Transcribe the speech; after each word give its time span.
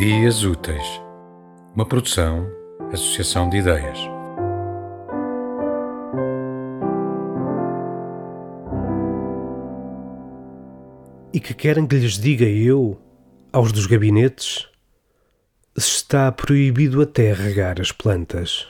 dias 0.00 0.44
Úteis, 0.44 0.82
uma 1.76 1.84
produção, 1.84 2.50
associação 2.90 3.50
de 3.50 3.58
ideias. 3.58 3.98
E 11.34 11.38
que 11.38 11.52
querem 11.52 11.86
que 11.86 11.96
lhes 11.96 12.14
diga 12.18 12.46
eu, 12.46 12.98
aos 13.52 13.72
dos 13.72 13.84
gabinetes, 13.84 14.66
se 15.76 15.96
está 15.96 16.32
proibido 16.32 17.02
até 17.02 17.34
regar 17.34 17.78
as 17.78 17.92
plantas. 17.92 18.66